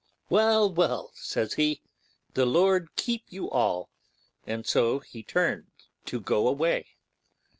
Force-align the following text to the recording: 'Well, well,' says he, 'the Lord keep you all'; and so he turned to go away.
'Well, 0.31 0.73
well,' 0.73 1.11
says 1.13 1.53
he, 1.53 1.83
'the 2.33 2.47
Lord 2.47 2.89
keep 2.95 3.25
you 3.29 3.51
all'; 3.51 3.91
and 4.47 4.65
so 4.65 4.97
he 4.97 5.21
turned 5.21 5.67
to 6.05 6.19
go 6.19 6.47
away. 6.47 6.95